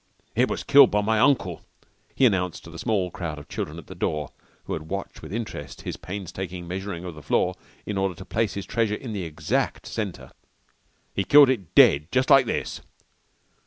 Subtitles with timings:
[0.33, 1.61] "It was killed by my uncle,"
[2.15, 4.31] he announced to the small crowd of children at the door
[4.63, 7.53] who had watched with interest his painstaking measuring of the floor
[7.85, 10.31] in order to place his treasure in the exact centre.
[11.13, 12.81] "He killed it dead jus' like this."